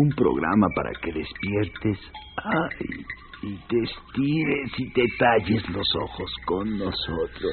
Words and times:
Un 0.00 0.10
programa 0.10 0.68
para 0.76 0.92
que 1.02 1.12
despiertes 1.12 1.98
ay, 2.36 3.04
y 3.42 3.56
te 3.68 3.82
estires 3.82 4.72
y 4.78 4.92
te 4.92 5.02
talles 5.18 5.68
los 5.70 5.88
ojos 6.02 6.30
con 6.46 6.78
nosotros. 6.78 7.52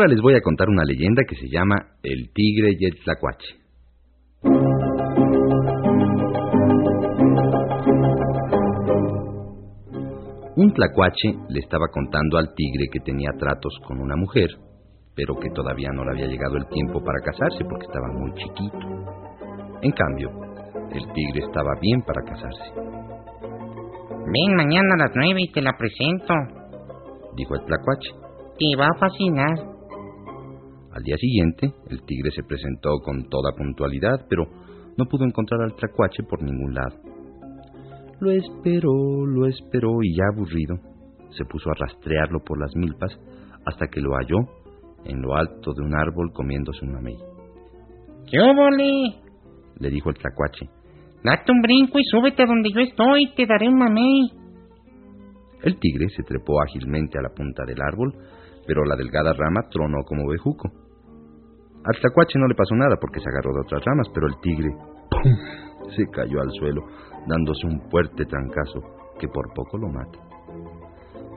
Ahora 0.00 0.14
les 0.14 0.22
voy 0.22 0.34
a 0.34 0.40
contar 0.40 0.66
una 0.70 0.82
leyenda 0.82 1.24
que 1.28 1.36
se 1.36 1.46
llama 1.46 1.76
El 2.02 2.32
tigre 2.32 2.72
y 2.72 2.86
el 2.86 2.98
tlacuache. 3.04 3.60
Un 10.56 10.72
tlacuache 10.72 11.34
le 11.50 11.58
estaba 11.60 11.84
contando 11.92 12.38
al 12.38 12.54
tigre 12.54 12.86
que 12.90 13.00
tenía 13.00 13.28
tratos 13.38 13.74
con 13.86 14.00
una 14.00 14.16
mujer, 14.16 14.48
pero 15.14 15.34
que 15.34 15.50
todavía 15.50 15.90
no 15.92 16.02
le 16.06 16.12
había 16.12 16.32
llegado 16.32 16.56
el 16.56 16.66
tiempo 16.68 17.04
para 17.04 17.20
casarse 17.20 17.62
porque 17.68 17.84
estaba 17.84 18.08
muy 18.08 18.32
chiquito. 18.40 18.78
En 19.82 19.92
cambio, 19.92 20.30
el 20.94 21.12
tigre 21.12 21.44
estaba 21.44 21.72
bien 21.78 22.00
para 22.00 22.22
casarse. 22.22 22.72
Ven 24.32 24.56
mañana 24.56 24.94
a 24.94 25.08
las 25.08 25.12
nueve 25.14 25.40
y 25.42 25.52
te 25.52 25.60
la 25.60 25.76
presento. 25.76 26.32
Dijo 27.36 27.54
el 27.54 27.66
tlacuache. 27.66 28.12
Te 28.58 28.80
va 28.80 28.86
a 28.86 28.98
fascinar. 28.98 29.79
Al 30.92 31.02
día 31.02 31.16
siguiente, 31.16 31.72
el 31.88 32.02
tigre 32.02 32.30
se 32.32 32.42
presentó 32.42 32.98
con 33.04 33.28
toda 33.28 33.52
puntualidad, 33.56 34.26
pero 34.28 34.44
no 34.96 35.06
pudo 35.06 35.24
encontrar 35.24 35.62
al 35.62 35.74
tlacuache 35.76 36.24
por 36.24 36.42
ningún 36.42 36.74
lado. 36.74 36.96
Lo 38.20 38.30
esperó, 38.30 39.24
lo 39.24 39.46
esperó 39.46 40.02
y 40.02 40.14
ya 40.14 40.24
aburrido, 40.32 40.76
se 41.30 41.44
puso 41.44 41.70
a 41.70 41.74
rastrearlo 41.74 42.40
por 42.40 42.58
las 42.60 42.74
milpas 42.74 43.12
hasta 43.64 43.86
que 43.86 44.00
lo 44.00 44.14
halló 44.14 44.38
en 45.04 45.22
lo 45.22 45.34
alto 45.34 45.72
de 45.72 45.82
un 45.82 45.94
árbol 45.94 46.32
comiéndose 46.32 46.84
un 46.84 46.92
mamey. 46.92 47.16
¿Qué 48.30 48.38
óvole? 48.40 49.14
Le 49.78 49.90
dijo 49.90 50.10
el 50.10 50.16
tlacuache. 50.16 50.68
Date 51.22 51.52
un 51.52 51.60
brinco 51.62 51.98
y 51.98 52.04
súbete 52.04 52.42
a 52.42 52.46
donde 52.46 52.70
yo 52.70 52.80
estoy, 52.80 53.32
te 53.36 53.46
daré 53.46 53.68
un 53.68 53.78
mamey. 53.78 54.30
El 55.62 55.78
tigre 55.78 56.08
se 56.10 56.22
trepó 56.22 56.60
ágilmente 56.60 57.18
a 57.18 57.22
la 57.22 57.34
punta 57.34 57.64
del 57.64 57.80
árbol, 57.80 58.14
pero 58.70 58.84
la 58.84 58.94
delgada 58.94 59.32
rama 59.32 59.62
tronó 59.68 60.04
como 60.06 60.28
bejuco. 60.28 60.70
Al 61.82 62.00
tlacuache 62.00 62.38
no 62.38 62.46
le 62.46 62.54
pasó 62.54 62.76
nada 62.76 62.94
porque 63.00 63.18
se 63.18 63.28
agarró 63.28 63.52
de 63.52 63.62
otras 63.62 63.84
ramas, 63.84 64.06
pero 64.14 64.28
el 64.28 64.38
tigre 64.40 64.70
¡pum! 65.10 65.90
se 65.96 66.06
cayó 66.12 66.40
al 66.40 66.52
suelo, 66.52 66.86
dándose 67.26 67.66
un 67.66 67.90
fuerte 67.90 68.24
trancazo 68.26 68.78
que 69.18 69.26
por 69.26 69.52
poco 69.54 69.76
lo 69.76 69.88
mata. 69.88 70.20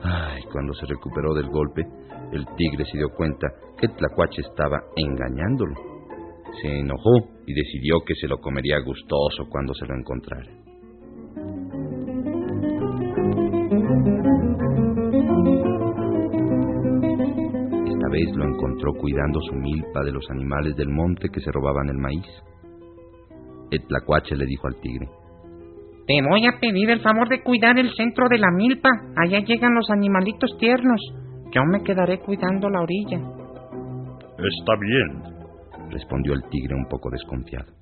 Ay, 0.04 0.44
cuando 0.52 0.74
se 0.74 0.86
recuperó 0.86 1.34
del 1.34 1.48
golpe, 1.48 1.82
el 2.30 2.46
tigre 2.54 2.84
se 2.84 2.98
dio 2.98 3.08
cuenta 3.08 3.48
que 3.80 3.88
tlacuache 3.88 4.42
estaba 4.42 4.78
engañándolo. 4.94 5.74
Se 6.62 6.68
enojó 6.68 7.16
y 7.48 7.52
decidió 7.52 7.96
que 8.06 8.14
se 8.14 8.28
lo 8.28 8.38
comería 8.38 8.78
gustoso 8.78 9.50
cuando 9.50 9.74
se 9.74 9.86
lo 9.86 9.94
encontrara. 9.96 10.52
Vez 18.14 18.36
lo 18.36 18.44
encontró 18.44 18.92
cuidando 18.94 19.40
su 19.40 19.54
milpa 19.56 20.04
de 20.04 20.12
los 20.12 20.24
animales 20.30 20.76
del 20.76 20.88
monte 20.88 21.28
que 21.30 21.40
se 21.40 21.50
robaban 21.50 21.88
el 21.88 21.98
maíz. 21.98 22.26
El 23.70 23.84
tlacuache 23.86 24.36
le 24.36 24.46
dijo 24.46 24.68
al 24.68 24.80
tigre, 24.80 25.08
Te 26.06 26.22
voy 26.22 26.46
a 26.46 26.60
pedir 26.60 26.90
el 26.90 27.00
favor 27.00 27.28
de 27.28 27.42
cuidar 27.42 27.76
el 27.78 27.92
centro 27.94 28.28
de 28.28 28.38
la 28.38 28.52
milpa. 28.52 28.90
Allá 29.16 29.40
llegan 29.40 29.74
los 29.74 29.90
animalitos 29.90 30.56
tiernos. 30.58 31.00
Yo 31.50 31.62
me 31.64 31.82
quedaré 31.82 32.20
cuidando 32.20 32.70
la 32.70 32.82
orilla. 32.82 33.18
Está 33.18 34.74
bien, 34.80 35.90
respondió 35.90 36.34
el 36.34 36.44
tigre 36.50 36.74
un 36.74 36.86
poco 36.88 37.10
desconfiado. 37.10 37.72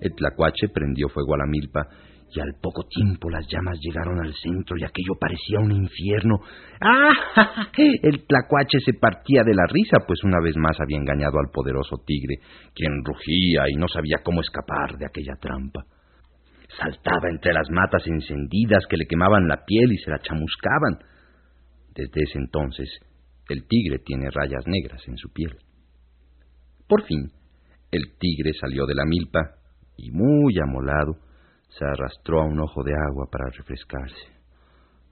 El 0.00 0.14
tlacuache 0.14 0.68
prendió 0.68 1.08
fuego 1.08 1.34
a 1.34 1.38
la 1.38 1.46
milpa 1.46 1.88
y 2.34 2.40
al 2.40 2.54
poco 2.60 2.84
tiempo 2.88 3.30
las 3.30 3.46
llamas 3.46 3.78
llegaron 3.80 4.20
al 4.20 4.32
centro 4.34 4.76
y 4.76 4.84
aquello 4.84 5.14
parecía 5.20 5.60
un 5.60 5.72
infierno. 5.72 6.40
¡Ah! 6.80 7.68
El 7.76 8.26
tlacuache 8.26 8.78
se 8.84 8.94
partía 8.94 9.42
de 9.44 9.54
la 9.54 9.66
risa, 9.66 9.98
pues 10.06 10.22
una 10.24 10.40
vez 10.40 10.56
más 10.56 10.80
había 10.80 10.98
engañado 10.98 11.38
al 11.38 11.50
poderoso 11.52 11.96
tigre, 12.06 12.36
quien 12.74 13.04
rugía 13.04 13.64
y 13.68 13.76
no 13.76 13.88
sabía 13.88 14.18
cómo 14.24 14.40
escapar 14.40 14.96
de 14.98 15.06
aquella 15.06 15.36
trampa. 15.40 15.84
Saltaba 16.78 17.28
entre 17.28 17.52
las 17.52 17.68
matas 17.70 18.06
encendidas 18.06 18.86
que 18.88 18.96
le 18.96 19.06
quemaban 19.06 19.46
la 19.46 19.64
piel 19.64 19.92
y 19.92 19.98
se 19.98 20.10
la 20.10 20.18
chamuscaban. 20.20 20.98
Desde 21.94 22.22
ese 22.22 22.38
entonces, 22.38 22.88
el 23.48 23.66
tigre 23.66 23.98
tiene 23.98 24.30
rayas 24.30 24.66
negras 24.66 25.02
en 25.06 25.18
su 25.18 25.30
piel. 25.32 25.56
Por 26.88 27.04
fin, 27.04 27.30
el 27.90 28.16
tigre 28.18 28.52
salió 28.58 28.86
de 28.86 28.94
la 28.94 29.04
milpa 29.04 29.40
y, 29.98 30.10
muy 30.10 30.58
amolado, 30.58 31.18
se 31.78 31.84
arrastró 31.84 32.40
a 32.40 32.44
un 32.44 32.60
ojo 32.60 32.82
de 32.82 32.92
agua 32.92 33.26
para 33.30 33.50
refrescarse. 33.56 34.32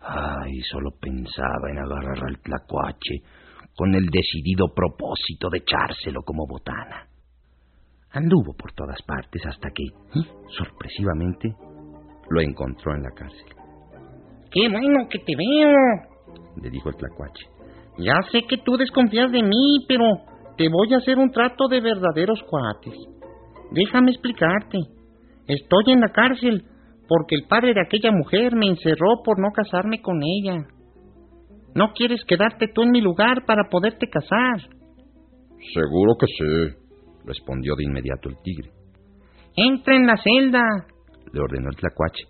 Ay, 0.00 0.60
solo 0.70 0.90
pensaba 1.00 1.70
en 1.70 1.78
agarrar 1.78 2.24
al 2.28 2.38
tlacuache 2.40 3.22
con 3.76 3.94
el 3.94 4.06
decidido 4.06 4.68
propósito 4.74 5.48
de 5.50 5.58
echárselo 5.58 6.22
como 6.22 6.46
botana. 6.46 7.06
Anduvo 8.12 8.54
por 8.54 8.72
todas 8.72 9.00
partes 9.02 9.44
hasta 9.46 9.70
que, 9.70 9.84
¿eh? 9.84 10.24
sorpresivamente, 10.56 11.54
lo 12.28 12.40
encontró 12.40 12.94
en 12.94 13.02
la 13.02 13.10
cárcel. 13.10 13.54
¡Qué 14.50 14.68
bueno 14.68 15.08
que 15.08 15.18
te 15.20 15.34
veo! 15.36 15.70
le 16.60 16.70
dijo 16.70 16.88
el 16.88 16.96
tlacuache. 16.96 17.46
Ya 17.98 18.16
sé 18.32 18.42
que 18.48 18.58
tú 18.58 18.76
desconfías 18.76 19.30
de 19.30 19.42
mí, 19.42 19.84
pero 19.86 20.04
te 20.56 20.68
voy 20.68 20.92
a 20.94 20.98
hacer 20.98 21.18
un 21.18 21.30
trato 21.30 21.68
de 21.68 21.80
verdaderos 21.80 22.42
cuates. 22.44 22.94
Déjame 23.70 24.10
explicarte. 24.10 24.78
Estoy 25.50 25.94
en 25.94 26.00
la 26.00 26.10
cárcel 26.10 26.62
porque 27.08 27.34
el 27.34 27.48
padre 27.48 27.74
de 27.74 27.80
aquella 27.80 28.12
mujer 28.12 28.54
me 28.54 28.68
encerró 28.68 29.20
por 29.24 29.40
no 29.40 29.48
casarme 29.52 30.00
con 30.00 30.20
ella. 30.22 30.64
¿No 31.74 31.92
quieres 31.92 32.24
quedarte 32.24 32.68
tú 32.72 32.82
en 32.82 32.92
mi 32.92 33.00
lugar 33.00 33.44
para 33.46 33.68
poderte 33.68 34.06
casar? 34.08 34.60
Seguro 35.74 36.14
que 36.20 36.26
sí, 36.26 36.76
respondió 37.24 37.74
de 37.74 37.82
inmediato 37.82 38.28
el 38.28 38.36
tigre. 38.44 38.70
Entra 39.56 39.96
en 39.96 40.06
la 40.06 40.16
celda, 40.18 40.62
le 41.32 41.40
ordenó 41.40 41.70
el 41.70 41.76
tlacuache. 41.76 42.26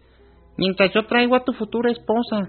Mientras 0.56 0.90
yo 0.94 1.04
traigo 1.04 1.36
a 1.36 1.44
tu 1.44 1.52
futura 1.52 1.92
esposa. 1.92 2.48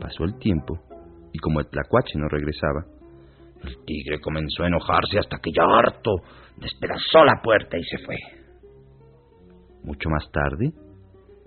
Pasó 0.00 0.24
el 0.24 0.38
tiempo 0.38 0.91
y 1.32 1.38
como 1.38 1.60
el 1.60 1.68
tlacuache 1.68 2.18
no 2.18 2.28
regresaba, 2.28 2.84
el 3.64 3.84
tigre 3.84 4.20
comenzó 4.20 4.64
a 4.64 4.68
enojarse 4.68 5.18
hasta 5.18 5.38
que 5.38 5.52
ya 5.52 5.62
harto 5.64 6.10
despedazó 6.56 7.24
la 7.24 7.40
puerta 7.42 7.78
y 7.78 7.84
se 7.84 7.98
fue. 7.98 8.16
Mucho 9.84 10.08
más 10.10 10.30
tarde, 10.30 10.72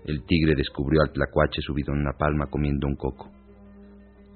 el 0.06 0.24
tigre 0.24 0.54
descubrió 0.56 1.02
al 1.02 1.12
tlacuache 1.12 1.60
subido 1.62 1.92
en 1.92 2.00
una 2.00 2.12
palma 2.18 2.46
comiendo 2.50 2.86
un 2.86 2.96
coco. 2.96 3.30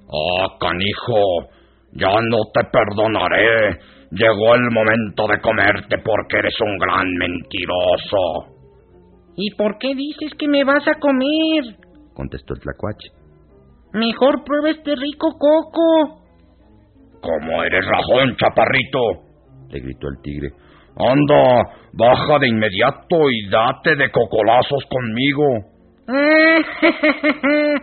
¡Ah, 0.07 0.57
canijo! 0.59 1.49
Ya 1.93 2.09
no 2.21 2.37
te 2.53 2.63
perdonaré. 2.71 3.79
Llegó 4.11 4.55
el 4.55 4.71
momento 4.71 5.27
de 5.27 5.39
comerte 5.41 5.97
porque 6.03 6.37
eres 6.37 6.55
un 6.61 6.77
gran 6.77 7.07
mentiroso. 7.17 8.57
¿Y 9.35 9.55
por 9.55 9.77
qué 9.77 9.95
dices 9.95 10.33
que 10.37 10.47
me 10.47 10.63
vas 10.63 10.87
a 10.87 10.99
comer? 10.99 11.77
contestó 12.13 12.53
el 12.53 12.59
tlacuache. 12.59 13.20
Mejor 13.93 14.43
prueba 14.43 14.69
este 14.69 14.95
rico 14.95 15.31
coco. 15.37 16.21
¿Cómo 17.21 17.63
eres 17.63 17.85
rajón, 17.85 18.35
chaparrito? 18.37 19.31
le 19.71 19.79
gritó 19.79 20.07
el 20.09 20.21
tigre. 20.21 20.49
Anda, 20.97 21.63
baja 21.93 22.39
de 22.39 22.49
inmediato 22.49 23.29
y 23.31 23.49
date 23.49 23.95
de 23.95 24.11
cocolazos 24.11 24.85
conmigo. 24.89 25.43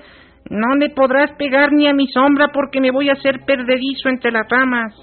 no 0.50 0.75
le 0.76 0.90
podrás 0.90 1.32
pegar 1.38 1.73
ni 1.73 1.87
a 1.88 1.94
mi 1.94 2.06
sombra 2.09 2.49
porque 2.52 2.80
me 2.80 2.90
voy 2.90 3.09
a 3.09 3.14
hacer 3.14 3.40
perdedizo 3.47 4.11
entre 4.11 4.30
las 4.30 4.47
ramas. 4.49 4.94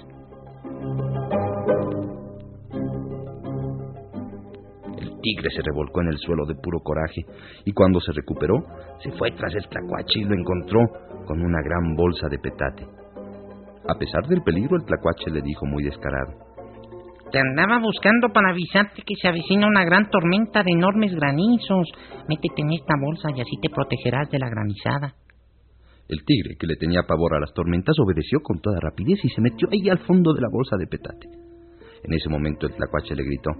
Tigre 5.26 5.50
se 5.50 5.62
revolcó 5.62 6.02
en 6.02 6.08
el 6.08 6.18
suelo 6.18 6.46
de 6.46 6.54
puro 6.54 6.78
coraje 6.78 7.26
y 7.64 7.72
cuando 7.72 7.98
se 7.98 8.12
recuperó 8.12 8.62
se 9.02 9.10
fue 9.18 9.32
tras 9.32 9.52
el 9.56 9.66
tlacuache 9.66 10.20
y 10.20 10.24
lo 10.24 10.34
encontró 10.34 10.78
con 11.26 11.42
una 11.42 11.58
gran 11.64 11.96
bolsa 11.96 12.28
de 12.30 12.38
petate. 12.38 12.86
A 13.88 13.98
pesar 13.98 14.22
del 14.28 14.42
peligro, 14.42 14.76
el 14.76 14.84
tlacuache 14.84 15.30
le 15.32 15.42
dijo 15.42 15.66
muy 15.66 15.82
descarado. 15.82 16.30
Te 17.32 17.40
andaba 17.40 17.80
buscando 17.80 18.28
para 18.32 18.50
avisarte 18.50 19.02
que 19.02 19.16
se 19.20 19.26
avecina 19.26 19.66
una 19.66 19.84
gran 19.84 20.08
tormenta 20.10 20.62
de 20.62 20.70
enormes 20.70 21.12
granizos. 21.12 21.90
Métete 22.28 22.62
en 22.62 22.74
esta 22.78 22.94
bolsa 22.94 23.30
y 23.34 23.40
así 23.40 23.58
te 23.60 23.68
protegerás 23.68 24.30
de 24.30 24.38
la 24.38 24.48
granizada. 24.48 25.14
El 26.08 26.24
tigre, 26.24 26.54
que 26.56 26.68
le 26.68 26.76
tenía 26.76 27.02
pavor 27.02 27.34
a 27.34 27.40
las 27.40 27.52
tormentas, 27.52 27.98
obedeció 27.98 28.38
con 28.44 28.60
toda 28.60 28.78
rapidez 28.78 29.18
y 29.24 29.28
se 29.30 29.40
metió 29.40 29.66
ahí 29.72 29.88
al 29.90 29.98
fondo 30.06 30.32
de 30.34 30.40
la 30.40 30.48
bolsa 30.52 30.76
de 30.78 30.86
petate. 30.86 31.26
En 32.04 32.14
ese 32.14 32.28
momento 32.28 32.68
el 32.68 32.74
tlacuache 32.74 33.16
le 33.16 33.24
gritó: 33.24 33.50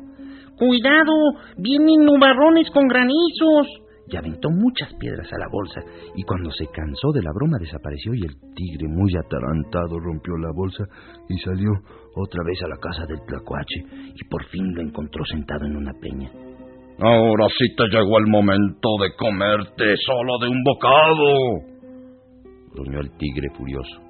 ¡Cuidado! 0.59 1.13
¡Vienen 1.59 2.05
nubarrones 2.05 2.71
con 2.71 2.89
granizos! 2.89 3.87
y 4.09 4.17
aventó 4.17 4.51
muchas 4.51 4.93
piedras 4.95 5.27
a 5.33 5.39
la 5.39 5.49
bolsa, 5.51 5.81
y 6.15 6.23
cuando 6.23 6.51
se 6.53 6.67
cansó 6.69 7.11
de 7.13 7.23
la 7.23 7.33
broma 7.33 7.59
desapareció 7.59 8.15
y 8.15 8.23
el 8.23 8.37
tigre, 8.55 8.87
muy 8.89 9.13
atarantado, 9.17 9.99
rompió 9.99 10.37
la 10.37 10.53
bolsa 10.55 10.85
y 11.29 11.39
salió 11.39 11.73
otra 12.15 12.43
vez 12.45 12.63
a 12.63 12.69
la 12.69 12.77
casa 12.77 13.05
del 13.07 13.21
tlacuache, 13.27 13.83
y 14.15 14.25
por 14.29 14.45
fin 14.47 14.75
lo 14.75 14.83
encontró 14.83 15.25
sentado 15.25 15.67
en 15.67 15.77
una 15.77 15.93
peña. 15.95 16.31
Ahora 17.01 17.47
sí 17.59 17.75
te 17.77 17.89
llegó 17.89 18.19
el 18.19 18.27
momento 18.27 18.89
de 19.03 19.15
comerte 19.17 19.97
solo 19.99 20.39
de 20.39 20.49
un 20.49 20.63
bocado, 20.63 21.35
gruñó 22.73 23.01
el 23.01 23.11
tigre 23.19 23.49
furioso. 23.57 24.03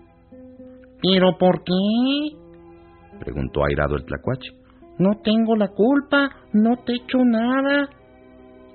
¿Pero 1.03 1.37
por 1.39 1.65
qué? 1.65 2.37
preguntó 3.19 3.65
airado 3.65 3.97
el 3.97 4.05
tlacuache. 4.05 4.66
No 4.99 5.21
tengo 5.23 5.57
la 5.57 5.69
culpa, 5.69 6.31
no 6.53 6.77
te 6.85 6.93
he 6.93 6.97
hecho 6.97 7.19
nada 7.25 7.89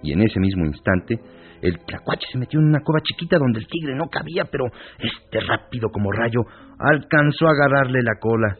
y 0.04 0.14
en 0.14 0.22
ese 0.22 0.40
mismo 0.40 0.66
instante 0.66 1.20
el 1.62 1.78
tlacuache 1.86 2.26
se 2.32 2.40
metió 2.40 2.60
en 2.60 2.68
una 2.68 2.82
cueva 2.84 3.02
chiquita 3.02 3.38
donde 3.38 3.60
el 3.60 3.68
tigre 3.68 3.96
no 3.96 4.10
cabía, 4.10 4.46
pero 4.46 4.66
este 4.98 5.40
rápido 5.42 5.90
como 5.90 6.12
rayo 6.12 6.42
alcanzó 6.80 7.48
a 7.48 7.52
agarrarle 7.52 8.02
la 8.02 8.16
cola. 8.20 8.58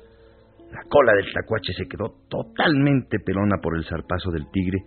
La 0.72 0.84
cola 0.88 1.14
del 1.14 1.32
tlacuache 1.32 1.74
se 1.74 1.88
quedó 1.88 2.14
totalmente 2.30 3.18
pelona 3.20 3.58
por 3.62 3.76
el 3.76 3.86
zarpazo 3.86 4.30
del 4.30 4.50
tigre, 4.52 4.84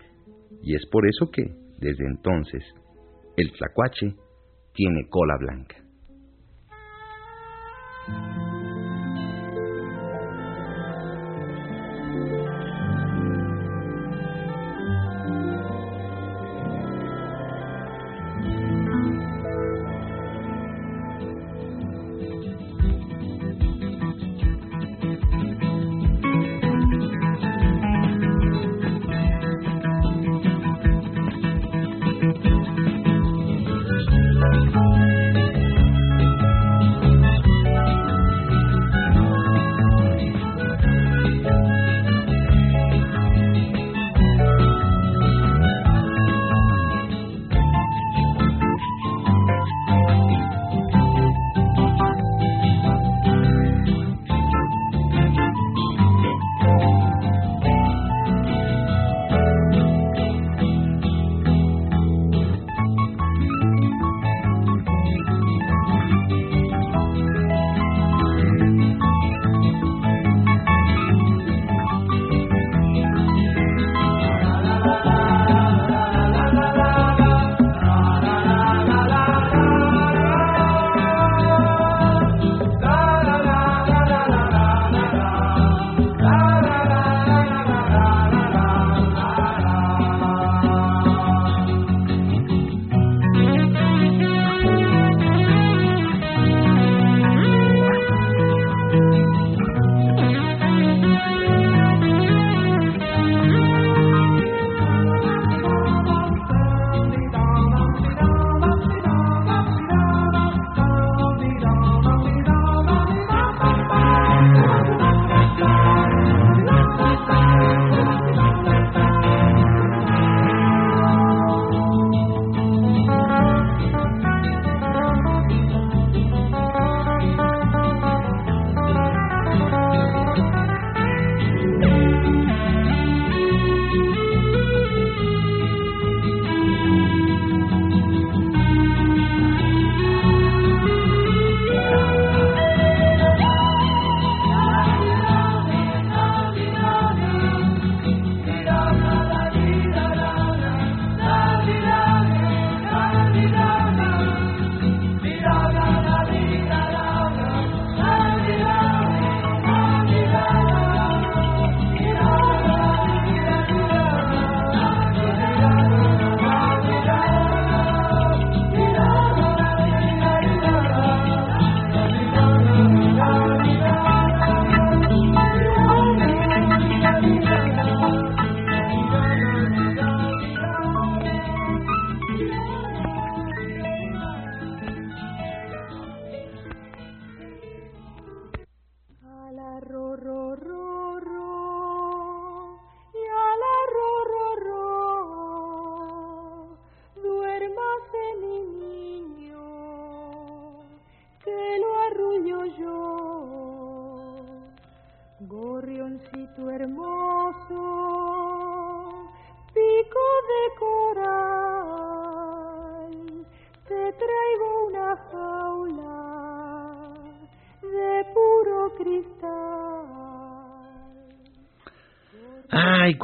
y 0.62 0.76
es 0.76 0.86
por 0.90 1.06
eso 1.08 1.28
que, 1.30 1.42
desde 1.78 2.06
entonces, 2.06 2.62
el 3.36 3.50
tlacuache 3.52 4.14
tiene 4.72 5.08
cola 5.10 5.36
blanca. 5.36 5.83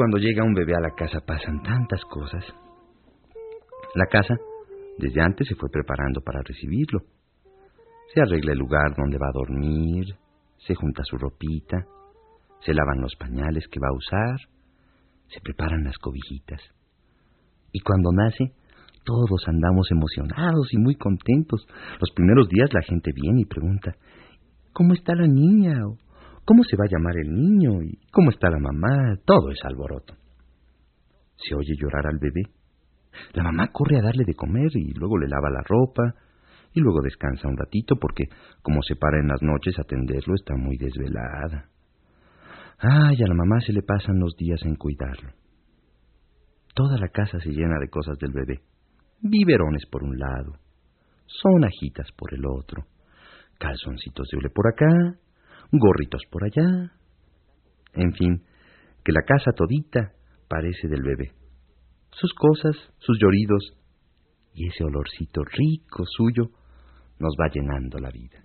Cuando 0.01 0.17
llega 0.17 0.43
un 0.43 0.55
bebé 0.55 0.73
a 0.75 0.81
la 0.81 0.95
casa 0.97 1.21
pasan 1.21 1.63
tantas 1.63 2.03
cosas. 2.07 2.43
La 3.95 4.07
casa 4.07 4.35
desde 4.97 5.21
antes 5.21 5.47
se 5.47 5.55
fue 5.57 5.69
preparando 5.69 6.23
para 6.23 6.41
recibirlo. 6.41 7.01
Se 8.15 8.23
arregla 8.23 8.53
el 8.53 8.59
lugar 8.59 8.97
donde 8.97 9.19
va 9.19 9.29
a 9.29 9.39
dormir, 9.39 10.07
se 10.67 10.75
junta 10.75 11.03
su 11.05 11.19
ropita, 11.19 11.85
se 12.65 12.73
lavan 12.73 13.03
los 13.03 13.15
pañales 13.17 13.69
que 13.71 13.79
va 13.79 13.89
a 13.89 13.95
usar, 13.95 14.41
se 15.29 15.39
preparan 15.43 15.85
las 15.85 15.99
cobijitas. 15.99 16.63
Y 17.71 17.81
cuando 17.81 18.11
nace, 18.11 18.55
todos 19.05 19.47
andamos 19.49 19.91
emocionados 19.91 20.73
y 20.73 20.79
muy 20.79 20.95
contentos. 20.95 21.67
Los 22.01 22.11
primeros 22.13 22.49
días 22.49 22.73
la 22.73 22.81
gente 22.81 23.11
viene 23.15 23.43
y 23.43 23.45
pregunta, 23.45 23.93
¿cómo 24.73 24.95
está 24.95 25.15
la 25.15 25.27
niña? 25.27 25.75
¿Cómo 26.51 26.65
se 26.65 26.77
va 26.77 26.83
a 26.83 26.91
llamar 26.91 27.15
el 27.17 27.33
niño? 27.33 27.81
¿Y 27.81 27.97
cómo 28.11 28.31
está 28.31 28.51
la 28.51 28.59
mamá? 28.59 29.15
Todo 29.25 29.53
es 29.53 29.61
alboroto. 29.63 30.15
Se 31.37 31.55
oye 31.55 31.77
llorar 31.81 32.09
al 32.09 32.19
bebé. 32.19 32.43
La 33.35 33.45
mamá 33.45 33.69
corre 33.73 34.01
a 34.01 34.03
darle 34.03 34.25
de 34.25 34.35
comer 34.35 34.69
y 34.75 34.93
luego 34.95 35.17
le 35.17 35.29
lava 35.29 35.49
la 35.49 35.63
ropa 35.63 36.03
y 36.75 36.81
luego 36.81 37.03
descansa 37.03 37.47
un 37.47 37.57
ratito 37.57 37.95
porque 38.01 38.25
como 38.63 38.83
se 38.83 38.97
para 38.97 39.21
en 39.21 39.29
las 39.29 39.41
noches 39.43 39.79
a 39.79 39.83
atenderlo 39.83 40.35
está 40.35 40.57
muy 40.57 40.77
desvelada. 40.77 41.71
Ay, 42.81 43.23
a 43.23 43.29
la 43.29 43.35
mamá 43.35 43.61
se 43.61 43.73
le 43.73 43.83
pasan 43.83 44.19
los 44.19 44.35
días 44.35 44.61
en 44.65 44.75
cuidarlo. 44.75 45.31
Toda 46.75 46.99
la 46.99 47.11
casa 47.11 47.39
se 47.39 47.51
llena 47.51 47.79
de 47.79 47.91
cosas 47.91 48.19
del 48.19 48.33
bebé. 48.33 48.59
Biberones 49.21 49.87
por 49.87 50.03
un 50.03 50.19
lado, 50.19 50.59
sonajitas 51.27 52.11
por 52.17 52.35
el 52.35 52.45
otro, 52.45 52.87
calzoncitos 53.61 54.27
de 54.33 54.37
hule 54.37 54.51
por 54.51 54.67
acá, 54.67 55.21
gorritos 55.73 56.23
por 56.31 56.45
allá. 56.45 56.93
En 57.95 58.13
fin, 58.13 58.43
que 59.05 59.13
la 59.13 59.23
casa 59.23 59.53
todita 59.53 60.13
parece 60.49 60.89
del 60.89 61.03
bebé. 61.03 61.33
Sus 62.13 62.33
cosas, 62.35 62.77
sus 62.99 63.19
lloridos 63.21 63.77
y 64.55 64.69
ese 64.69 64.85
olorcito 64.85 65.43
rico 65.45 66.05
suyo 66.07 66.51
nos 67.19 67.35
va 67.41 67.49
llenando 67.53 67.99
la 67.99 68.11
vida. 68.11 68.43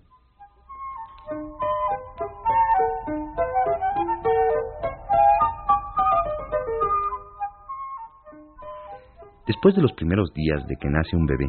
Después 9.48 9.76
de 9.76 9.82
los 9.82 9.94
primeros 9.94 10.34
días 10.34 10.66
de 10.68 10.76
que 10.76 10.90
nace 10.90 11.16
un 11.16 11.26
bebé, 11.26 11.48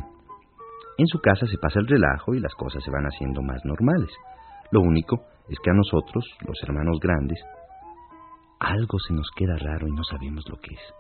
en 0.98 1.06
su 1.06 1.18
casa 1.18 1.46
se 1.46 1.58
pasa 1.58 1.80
el 1.80 1.86
relajo 1.86 2.34
y 2.34 2.40
las 2.40 2.54
cosas 2.54 2.82
se 2.84 2.90
van 2.90 3.04
haciendo 3.04 3.42
más 3.42 3.62
normales. 3.64 4.10
Lo 4.70 4.80
único 4.80 5.24
es 5.48 5.58
que 5.62 5.70
a 5.70 5.74
nosotros, 5.74 6.24
los 6.46 6.58
hermanos 6.62 6.98
grandes, 7.00 7.38
algo 8.58 8.98
se 8.98 9.14
nos 9.14 9.28
queda 9.36 9.56
raro 9.56 9.86
y 9.86 9.92
no 9.92 10.02
sabemos 10.04 10.44
lo 10.48 10.56
que 10.56 10.74
es. 10.74 10.94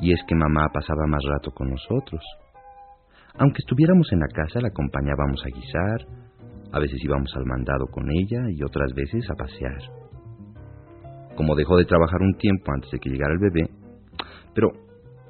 Y 0.00 0.12
es 0.12 0.20
que 0.26 0.34
mamá 0.34 0.68
pasaba 0.72 1.06
más 1.06 1.22
rato 1.24 1.50
con 1.52 1.70
nosotros. 1.70 2.22
Aunque 3.38 3.58
estuviéramos 3.60 4.12
en 4.12 4.20
la 4.20 4.28
casa, 4.28 4.60
la 4.60 4.68
acompañábamos 4.68 5.42
a 5.44 5.54
guisar, 5.54 6.06
a 6.72 6.78
veces 6.78 7.02
íbamos 7.02 7.30
al 7.36 7.46
mandado 7.46 7.86
con 7.86 8.04
ella 8.10 8.50
y 8.50 8.62
otras 8.62 8.92
veces 8.94 9.28
a 9.30 9.34
pasear. 9.34 9.80
Como 11.36 11.54
dejó 11.54 11.76
de 11.76 11.86
trabajar 11.86 12.20
un 12.20 12.36
tiempo 12.36 12.72
antes 12.72 12.90
de 12.90 12.98
que 12.98 13.10
llegara 13.10 13.32
el 13.32 13.38
bebé, 13.38 13.70
pero 14.54 14.68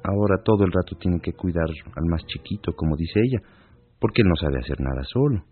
ahora 0.03 0.41
todo 0.43 0.65
el 0.65 0.71
rato 0.71 0.97
tiene 0.99 1.19
que 1.21 1.33
cuidar 1.33 1.69
al 1.69 2.05
más 2.09 2.25
chiquito, 2.25 2.73
como 2.73 2.95
dice 2.95 3.19
ella, 3.19 3.39
porque 3.99 4.23
no 4.23 4.35
sabe 4.35 4.59
hacer 4.59 4.79
nada 4.81 5.03
solo. 5.03 5.43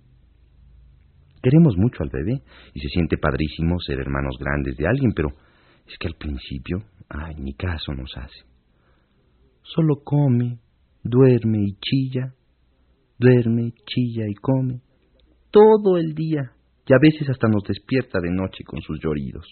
Queremos 1.42 1.76
mucho 1.78 2.04
al 2.04 2.10
bebé 2.10 2.42
y 2.74 2.80
se 2.80 2.90
siente 2.90 3.18
padrísimo 3.18 3.80
ser 3.80 4.00
hermanos 4.00 4.36
grandes 4.40 4.78
de 4.78 4.88
alguien, 4.88 5.12
pero 5.16 5.30
es 5.88 5.98
que 6.00 6.08
al 6.08 6.16
principio, 6.16 6.84
ay, 7.10 7.36
ni 7.40 7.54
caso 7.54 7.94
nos 7.94 8.16
hace. 8.16 8.46
Solo 9.64 10.02
come, 10.04 10.60
duerme 11.04 11.60
y 11.64 11.78
chilla, 11.80 12.34
duerme, 13.18 13.74
chilla 13.86 14.28
y 14.28 14.36
come, 14.36 14.82
todo 15.52 15.98
el 15.98 16.14
día, 16.14 16.54
y 16.88 16.94
a 16.94 16.98
veces 17.02 17.30
hasta 17.30 17.48
nos 17.48 17.64
despierta 17.64 18.20
de 18.22 18.32
noche 18.32 18.64
con 18.64 18.82
sus 18.82 19.00
lloridos. 19.02 19.46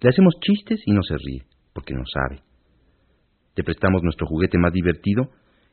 Le 0.00 0.10
hacemos 0.10 0.34
chistes 0.40 0.80
y 0.86 0.92
no 0.92 1.02
se 1.02 1.16
ríe, 1.16 1.44
porque 1.72 1.94
no 1.94 2.02
sabe. 2.06 2.42
Le 3.56 3.64
prestamos 3.64 4.02
nuestro 4.02 4.26
juguete 4.26 4.58
más 4.58 4.72
divertido 4.72 5.30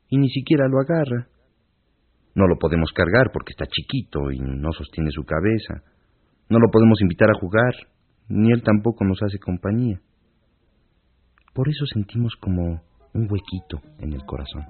y 0.09 0.17
ni 0.17 0.29
siquiera 0.29 0.67
lo 0.67 0.79
agarra. 0.79 1.27
No 2.35 2.47
lo 2.47 2.57
podemos 2.57 2.91
cargar 2.91 3.31
porque 3.31 3.51
está 3.51 3.65
chiquito 3.65 4.29
y 4.29 4.39
no 4.39 4.73
sostiene 4.73 5.09
su 5.09 5.23
cabeza. 5.23 5.83
No 6.49 6.59
lo 6.59 6.69
podemos 6.69 7.01
invitar 7.01 7.29
a 7.29 7.39
jugar, 7.39 7.73
ni 8.27 8.51
él 8.51 8.61
tampoco 8.61 9.05
nos 9.05 9.23
hace 9.23 9.39
compañía. 9.39 10.01
Por 11.53 11.69
eso 11.69 11.85
sentimos 11.93 12.35
como 12.41 12.81
un 13.13 13.31
huequito 13.31 13.81
en 13.99 14.11
el 14.11 14.25
corazón. 14.25 14.65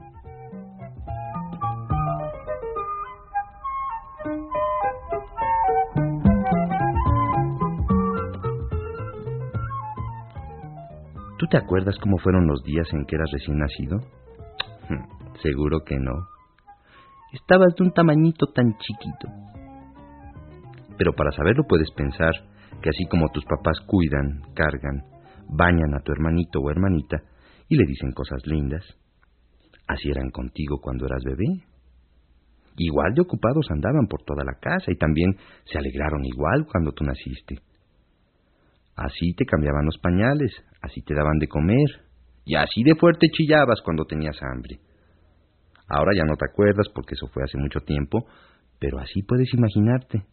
¿Tú 11.39 11.47
te 11.47 11.57
acuerdas 11.57 11.97
cómo 11.99 12.17
fueron 12.19 12.45
los 12.45 12.63
días 12.63 12.87
en 12.93 13.05
que 13.05 13.15
eras 13.15 13.29
recién 13.31 13.57
nacido? 13.57 13.97
Seguro 15.41 15.79
que 15.83 15.97
no. 15.99 16.34
Estabas 17.35 17.75
de 17.75 17.83
un 17.83 17.91
tamañito 17.91 18.47
tan 18.53 18.77
chiquito. 18.77 19.27
Pero 20.97 21.11
para 21.11 21.31
saberlo 21.31 21.63
puedes 21.67 21.91
pensar 21.91 22.31
que 22.81 22.89
así 22.89 23.05
como 23.11 23.27
tus 23.27 23.43
papás 23.43 23.77
cuidan, 23.85 24.41
cargan, 24.53 25.03
bañan 25.49 25.93
a 25.95 25.99
tu 25.99 26.13
hermanito 26.13 26.59
o 26.61 26.71
hermanita 26.71 27.17
y 27.67 27.75
le 27.75 27.83
dicen 27.85 28.13
cosas 28.13 28.39
lindas, 28.45 28.85
así 29.85 30.09
eran 30.09 30.29
contigo 30.29 30.79
cuando 30.81 31.07
eras 31.07 31.23
bebé. 31.25 31.65
Igual 32.77 33.13
de 33.13 33.23
ocupados 33.23 33.69
andaban 33.69 34.07
por 34.07 34.23
toda 34.23 34.45
la 34.45 34.57
casa 34.57 34.89
y 34.89 34.95
también 34.95 35.35
se 35.65 35.77
alegraron 35.77 36.23
igual 36.23 36.65
cuando 36.71 36.93
tú 36.93 37.03
naciste. 37.03 37.59
Así 38.95 39.33
te 39.33 39.43
cambiaban 39.43 39.85
los 39.85 39.97
pañales, 39.97 40.53
así 40.81 41.01
te 41.01 41.13
daban 41.13 41.37
de 41.39 41.49
comer, 41.49 42.01
y 42.45 42.55
así 42.55 42.81
de 42.83 42.95
fuerte 42.95 43.27
chillabas 43.27 43.81
cuando 43.83 44.05
tenías 44.05 44.41
hambre. 44.41 44.79
Ahora 45.87 46.13
ya 46.15 46.23
no 46.23 46.35
te 46.35 46.45
acuerdas 46.49 46.87
porque 46.93 47.13
eso 47.15 47.27
fue 47.27 47.43
hace 47.43 47.57
mucho 47.57 47.79
tiempo, 47.81 48.25
pero 48.79 48.99
así 48.99 49.21
puedes 49.23 49.53
imaginarte 49.53 50.25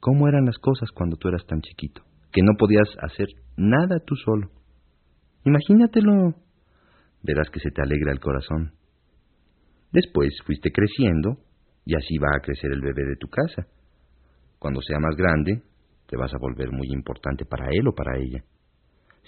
cómo 0.00 0.28
eran 0.28 0.46
las 0.46 0.58
cosas 0.58 0.90
cuando 0.90 1.16
tú 1.16 1.28
eras 1.28 1.44
tan 1.46 1.60
chiquito, 1.60 2.02
que 2.32 2.42
no 2.42 2.52
podías 2.58 2.88
hacer 3.02 3.28
nada 3.56 4.00
tú 4.04 4.16
solo. 4.16 4.50
Imagínatelo. 5.44 6.34
Verás 7.22 7.48
que 7.50 7.60
se 7.60 7.70
te 7.70 7.82
alegra 7.82 8.12
el 8.12 8.20
corazón. 8.20 8.72
Después 9.92 10.34
fuiste 10.44 10.72
creciendo 10.72 11.38
y 11.84 11.94
así 11.94 12.18
va 12.18 12.28
a 12.36 12.40
crecer 12.40 12.72
el 12.72 12.80
bebé 12.80 13.04
de 13.04 13.16
tu 13.16 13.28
casa. 13.28 13.66
Cuando 14.58 14.80
sea 14.80 14.98
más 14.98 15.14
grande, 15.16 15.62
te 16.06 16.16
vas 16.16 16.32
a 16.34 16.38
volver 16.38 16.70
muy 16.72 16.88
importante 16.90 17.44
para 17.44 17.66
él 17.70 17.86
o 17.88 17.94
para 17.94 18.18
ella. 18.18 18.42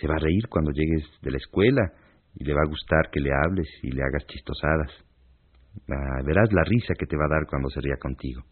Se 0.00 0.06
va 0.06 0.16
a 0.16 0.18
reír 0.18 0.48
cuando 0.48 0.72
llegues 0.72 1.04
de 1.22 1.30
la 1.30 1.36
escuela 1.38 1.92
y 2.34 2.44
le 2.44 2.54
va 2.54 2.62
a 2.62 2.68
gustar 2.68 3.10
que 3.10 3.20
le 3.20 3.30
hables 3.32 3.68
y 3.82 3.90
le 3.92 4.02
hagas 4.02 4.26
chistosadas. 4.26 4.90
Ah, 5.88 6.22
verás 6.24 6.52
la 6.52 6.64
risa 6.64 6.94
que 6.98 7.06
te 7.06 7.16
va 7.16 7.26
a 7.26 7.28
dar 7.28 7.46
cuando 7.46 7.68
se 7.70 7.80
ría 7.80 7.96
contigo. 7.96 8.42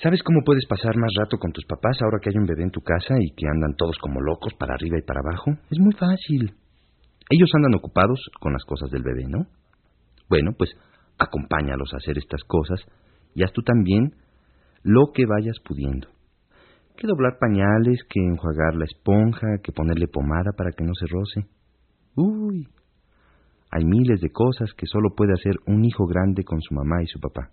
¿Sabes 0.00 0.22
cómo 0.22 0.42
puedes 0.44 0.64
pasar 0.66 0.96
más 0.96 1.10
rato 1.18 1.38
con 1.38 1.50
tus 1.50 1.64
papás 1.64 1.98
ahora 2.00 2.18
que 2.22 2.30
hay 2.30 2.38
un 2.38 2.46
bebé 2.46 2.62
en 2.62 2.70
tu 2.70 2.80
casa 2.82 3.16
y 3.18 3.34
que 3.34 3.48
andan 3.48 3.74
todos 3.74 3.98
como 3.98 4.20
locos 4.20 4.54
para 4.54 4.74
arriba 4.74 4.96
y 4.96 5.02
para 5.02 5.18
abajo? 5.18 5.50
Es 5.72 5.78
muy 5.80 5.92
fácil. 5.92 6.54
Ellos 7.28 7.50
andan 7.56 7.74
ocupados 7.74 8.30
con 8.38 8.52
las 8.52 8.64
cosas 8.64 8.92
del 8.92 9.02
bebé, 9.02 9.26
¿no? 9.26 9.46
Bueno, 10.28 10.52
pues 10.56 10.70
acompáñalos 11.18 11.92
a 11.92 11.96
hacer 11.96 12.16
estas 12.16 12.44
cosas 12.44 12.80
y 13.34 13.42
haz 13.42 13.52
tú 13.52 13.62
también 13.62 14.14
lo 14.84 15.10
que 15.12 15.26
vayas 15.26 15.58
pudiendo. 15.66 16.06
Que 16.96 17.08
doblar 17.08 17.38
pañales, 17.40 17.98
que 18.08 18.20
enjuagar 18.20 18.76
la 18.76 18.84
esponja, 18.84 19.58
que 19.64 19.72
ponerle 19.72 20.06
pomada 20.06 20.52
para 20.56 20.70
que 20.70 20.84
no 20.84 20.94
se 20.94 21.06
roce. 21.06 21.50
Uy, 22.14 22.68
hay 23.72 23.84
miles 23.84 24.20
de 24.20 24.30
cosas 24.30 24.72
que 24.74 24.86
solo 24.86 25.08
puede 25.16 25.32
hacer 25.32 25.56
un 25.66 25.84
hijo 25.84 26.06
grande 26.06 26.44
con 26.44 26.60
su 26.60 26.72
mamá 26.72 27.02
y 27.02 27.06
su 27.06 27.18
papá. 27.18 27.50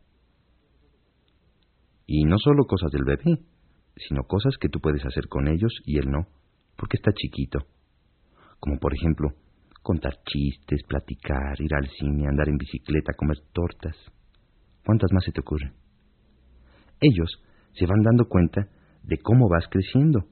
Y 2.06 2.24
no 2.26 2.38
solo 2.38 2.66
cosas 2.66 2.92
del 2.92 3.04
bebé, 3.04 3.40
sino 3.96 4.24
cosas 4.24 4.58
que 4.60 4.70
tú 4.70 4.80
puedes 4.80 5.06
hacer 5.06 5.28
con 5.28 5.48
ellos 5.48 5.74
y 5.86 5.98
él 5.98 6.10
no, 6.10 6.28
porque 6.76 6.98
está 6.98 7.12
chiquito. 7.14 7.60
Como 8.60 8.78
por 8.80 8.94
ejemplo, 8.94 9.30
contar 9.82 10.14
chistes, 10.26 10.82
platicar, 10.88 11.60
ir 11.60 11.74
al 11.74 11.88
cine, 11.90 12.28
andar 12.28 12.50
en 12.50 12.58
bicicleta, 12.58 13.14
comer 13.14 13.38
tortas. 13.54 13.96
¿Cuántas 14.86 15.12
más 15.14 15.24
se 15.24 15.32
te 15.32 15.42
ocurren? 15.42 15.74
Ellos 17.00 17.30
se 17.74 17.86
van 17.86 18.02
dando 18.02 18.26
cuenta 18.26 18.68
de 19.04 19.18
cómo 19.18 19.48
vas 19.50 19.66
creciendo 19.70 20.26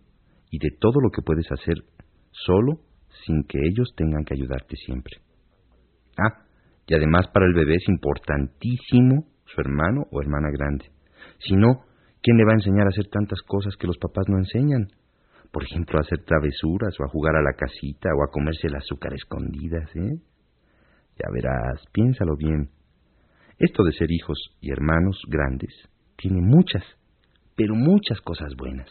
y 0.49 0.59
de 0.59 0.75
todo 0.79 0.99
lo 1.01 1.09
que 1.09 1.21
puedes 1.21 1.51
hacer 1.51 1.83
solo 2.31 2.79
sin 3.25 3.43
que 3.43 3.59
ellos 3.59 3.93
tengan 3.95 4.23
que 4.25 4.33
ayudarte 4.33 4.75
siempre. 4.77 5.17
Ah, 6.17 6.45
y 6.88 6.93
además 6.95 7.27
para 7.33 7.45
el 7.45 7.53
bebé 7.53 7.75
es 7.75 7.88
importantísimo 7.88 9.25
su 9.45 9.62
hermano 9.62 10.05
o 10.12 10.21
hermana 10.21 10.49
grande. 10.51 10.92
Si 11.45 11.56
no, 11.56 11.84
¿quién 12.21 12.38
le 12.38 12.45
va 12.45 12.51
a 12.51 12.56
enseñar 12.56 12.88
a 12.88 12.89
hacer 12.89 13.08
tantas 13.08 13.41
cosas 13.41 13.75
que 13.75 13.88
los 13.88 13.97
papás 13.97 14.25
no 14.29 14.38
enseñan? 14.38 14.88
Por 15.51 15.63
ejemplo, 15.63 15.97
a 15.97 16.01
hacer 16.01 16.23
travesuras 16.23 16.99
o 16.99 17.03
a 17.03 17.10
jugar 17.10 17.36
a 17.36 17.41
la 17.41 17.53
casita 17.53 18.10
o 18.15 18.23
a 18.23 18.32
comerse 18.32 18.67
el 18.67 18.75
azúcar 18.75 19.13
escondidas, 19.13 19.89
¿eh? 19.95 20.19
Ya 21.19 21.27
verás, 21.32 21.84
piénsalo 21.91 22.36
bien. 22.36 22.71
Esto 23.60 23.84
de 23.84 23.91
ser 23.93 24.12
hijos 24.12 24.38
y 24.62 24.71
hermanos 24.71 25.21
grandes 25.27 25.71
tiene 26.17 26.41
muchas, 26.41 26.84
pero 27.56 27.75
muchas 27.75 28.19
cosas 28.21 28.56
buenas. 28.58 28.89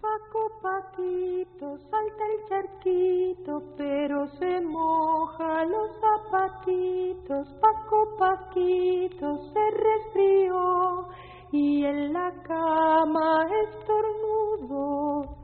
Paco 0.00 0.60
Paquito, 0.62 1.78
salta 1.90 2.24
el 2.32 2.48
charquito, 2.48 3.74
pero 3.76 4.26
se 4.38 4.60
moja 4.62 5.64
los 5.66 5.90
zapatitos. 6.00 7.48
Paco 7.60 8.16
Paquito 8.18 9.52
se 9.52 9.70
resfrió 9.70 10.91
y 11.52 11.84
en 11.84 12.12
la 12.12 12.32
cama 12.42 13.46
estornudo. 13.68 15.36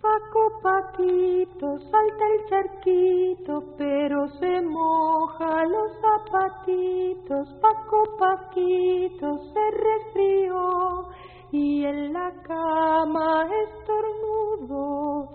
Paco 0.00 0.60
Paquito, 0.62 1.78
salta 1.90 2.24
el 2.34 2.46
charquito, 2.48 3.74
pero 3.76 4.26
se 4.40 4.62
moja 4.62 5.64
los 5.66 5.92
zapatitos. 6.00 7.54
Paco 7.60 8.16
Paquito 8.18 9.38
se 9.52 9.70
resfrió 9.70 11.08
y 11.52 11.84
en 11.84 12.12
la 12.12 12.32
cama 12.42 13.46
estornudo. 13.68 15.34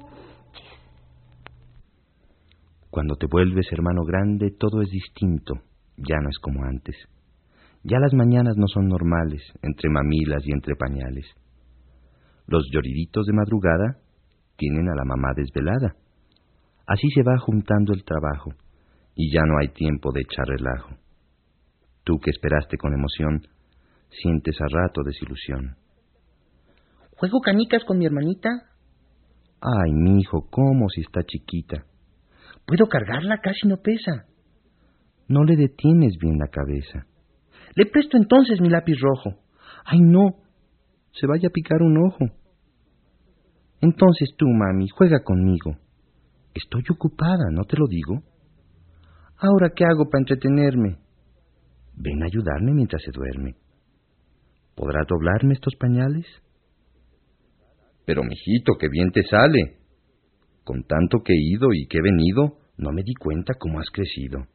Cuando 2.89 3.15
te 3.15 3.27
vuelves 3.27 3.71
hermano 3.71 4.03
grande, 4.05 4.51
todo 4.57 4.81
es 4.81 4.89
distinto, 4.89 5.55
ya 5.97 6.19
no 6.19 6.29
es 6.29 6.39
como 6.39 6.63
antes. 6.63 6.95
Ya 7.83 7.99
las 7.99 8.13
mañanas 8.13 8.55
no 8.57 8.67
son 8.67 8.87
normales, 8.87 9.41
entre 9.61 9.89
mamilas 9.89 10.41
y 10.45 10.51
entre 10.51 10.75
pañales. 10.75 11.25
Los 12.47 12.63
lloriditos 12.71 13.25
de 13.25 13.33
madrugada 13.33 13.97
tienen 14.57 14.89
a 14.89 14.95
la 14.95 15.03
mamá 15.03 15.33
desvelada. 15.35 15.95
Así 16.87 17.09
se 17.09 17.23
va 17.23 17.37
juntando 17.39 17.93
el 17.93 18.03
trabajo, 18.03 18.51
y 19.15 19.33
ya 19.33 19.41
no 19.45 19.57
hay 19.59 19.69
tiempo 19.69 20.11
de 20.13 20.21
echar 20.21 20.47
relajo. 20.47 20.95
Tú 22.03 22.19
que 22.19 22.31
esperaste 22.31 22.77
con 22.77 22.93
emoción, 22.93 23.47
sientes 24.09 24.55
a 24.61 24.65
rato 24.69 25.01
desilusión. 25.03 25.75
¿Juego 27.17 27.39
canicas 27.41 27.83
con 27.85 27.97
mi 27.97 28.05
hermanita? 28.05 28.49
Ay, 29.61 29.91
mi 29.93 30.19
hijo, 30.19 30.47
¿cómo 30.49 30.89
si 30.89 31.01
está 31.01 31.23
chiquita? 31.23 31.85
¿Puedo 32.65 32.87
cargarla? 32.87 33.39
Casi 33.41 33.67
no 33.67 33.77
pesa. 33.77 34.25
No 35.27 35.43
le 35.43 35.55
detienes 35.55 36.17
bien 36.19 36.37
la 36.37 36.47
cabeza. 36.47 37.07
Le 37.75 37.85
presto 37.85 38.17
entonces 38.17 38.61
mi 38.61 38.69
lápiz 38.69 38.95
rojo. 38.99 39.39
Ay, 39.85 39.99
no. 39.99 40.35
Se 41.13 41.27
vaya 41.27 41.47
a 41.47 41.51
picar 41.51 41.81
un 41.81 41.97
ojo. 41.97 42.25
Entonces 43.81 44.29
tú, 44.37 44.47
mami, 44.47 44.87
juega 44.89 45.23
conmigo. 45.23 45.77
Estoy 46.53 46.83
ocupada, 46.89 47.49
¿no 47.51 47.63
te 47.63 47.77
lo 47.77 47.87
digo? 47.87 48.23
Ahora, 49.37 49.71
¿qué 49.75 49.83
hago 49.85 50.09
para 50.09 50.21
entretenerme? 50.21 50.99
Ven 51.95 52.23
a 52.23 52.25
ayudarme 52.25 52.73
mientras 52.73 53.01
se 53.03 53.11
duerme. 53.11 53.55
¿Podrás 54.75 55.05
doblarme 55.07 55.53
estos 55.53 55.75
pañales? 55.75 56.25
Pero, 58.05 58.23
mijito, 58.23 58.73
qué 58.79 58.87
bien 58.89 59.11
te 59.11 59.23
sale. 59.23 59.77
Con 60.63 60.83
tanto 60.83 61.19
que 61.23 61.33
he 61.33 61.41
ido 61.41 61.73
y 61.73 61.87
que 61.87 61.97
he 61.97 62.01
venido, 62.01 62.57
no 62.77 62.91
me 62.91 63.03
di 63.03 63.13
cuenta 63.15 63.53
cómo 63.59 63.79
has 63.79 63.89
crecido. 63.91 64.47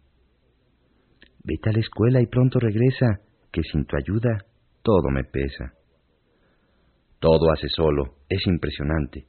Vete 1.48 1.70
a 1.70 1.72
la 1.72 1.80
escuela 1.80 2.20
y 2.20 2.26
pronto 2.26 2.60
regresa, 2.60 3.20
que 3.50 3.62
sin 3.62 3.86
tu 3.86 3.96
ayuda 3.96 4.44
todo 4.82 5.08
me 5.10 5.24
pesa. 5.24 5.72
Todo 7.18 7.50
hace 7.50 7.68
solo, 7.70 8.16
es 8.28 8.46
impresionante. 8.46 9.24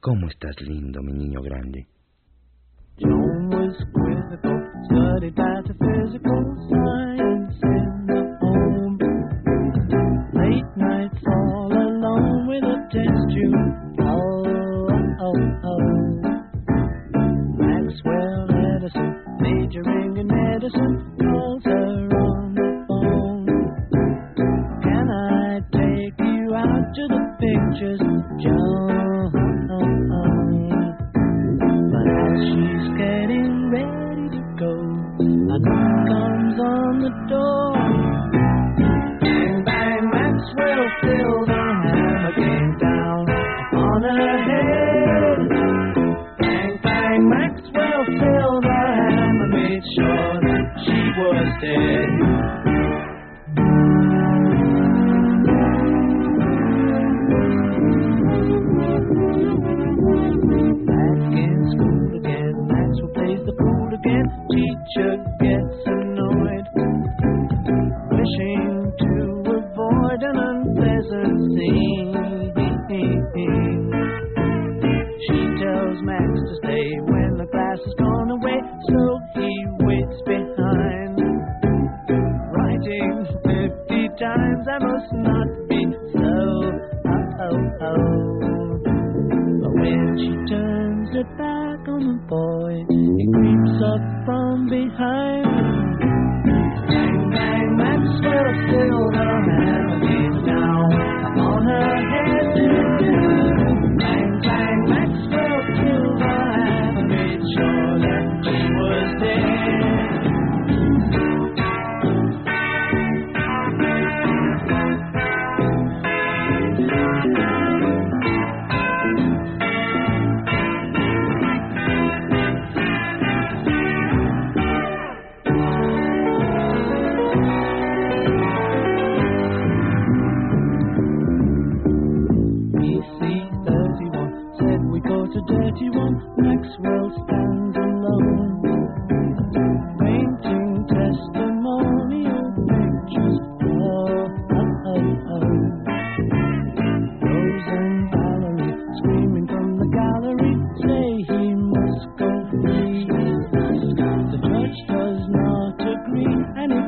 ¿Cómo 0.00 0.26
estás 0.26 0.60
lindo, 0.60 1.00
mi 1.02 1.12
niño 1.12 1.40
grande? 1.40 1.86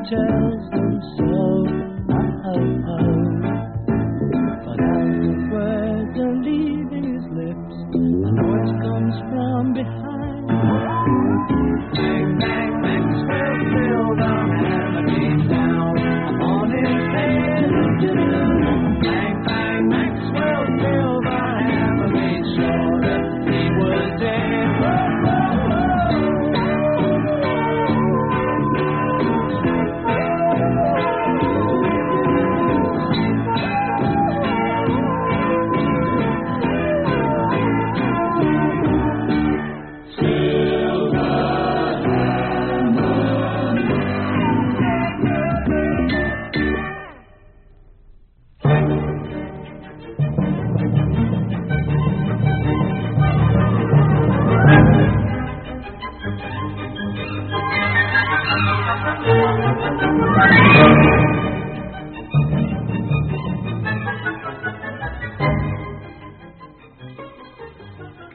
tell 0.09 0.46